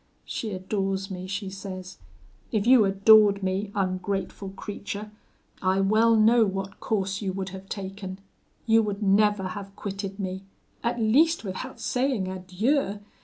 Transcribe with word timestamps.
She 0.25 0.49
adores 0.49 1.11
me, 1.11 1.27
she 1.27 1.51
says. 1.51 1.99
If 2.51 2.65
you 2.65 2.85
adored 2.85 3.43
me, 3.43 3.69
ungrateful 3.75 4.49
creature, 4.49 5.11
I 5.61 5.79
well 5.81 6.15
know 6.15 6.43
what 6.43 6.79
course 6.79 7.21
you 7.21 7.31
would 7.33 7.49
have 7.49 7.69
taken; 7.69 8.17
you 8.65 8.81
would 8.81 9.03
never 9.03 9.49
have 9.49 9.75
quitted 9.75 10.17
me, 10.19 10.41
at 10.83 10.99
least 10.99 11.43
without 11.43 11.79
saying 11.79 12.27
adieu. 12.27 12.97